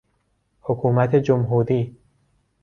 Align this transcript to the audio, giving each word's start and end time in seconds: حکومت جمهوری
حکومت 0.61 1.15
جمهوری 1.15 1.97